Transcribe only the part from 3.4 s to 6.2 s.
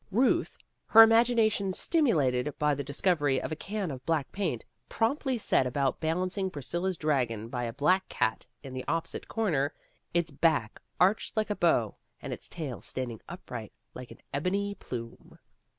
a can of black paint, promptly set about